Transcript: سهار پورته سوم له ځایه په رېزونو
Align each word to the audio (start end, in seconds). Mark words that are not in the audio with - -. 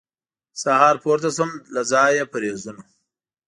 سهار 0.61 0.95
پورته 1.03 1.29
سوم 1.37 1.51
له 1.73 1.81
ځایه 1.91 2.23
په 2.31 2.37
رېزونو 2.43 2.83